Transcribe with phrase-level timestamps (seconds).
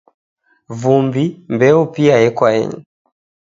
[0.79, 1.23] Vumbi,
[1.53, 2.77] Mbeo pia yekwaeni.